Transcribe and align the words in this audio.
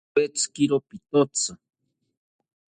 Awetzikiro 0.15 0.77
pitotzi 0.87 1.51